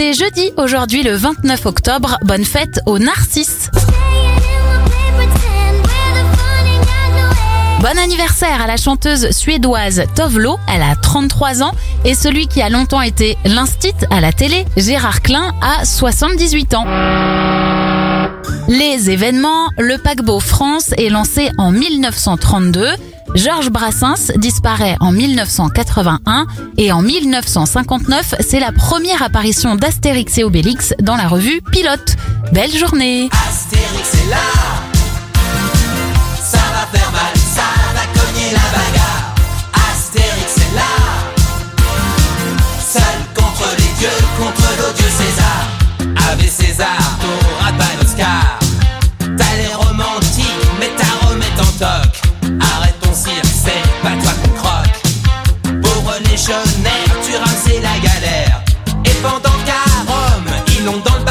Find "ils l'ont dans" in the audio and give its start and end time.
60.78-61.18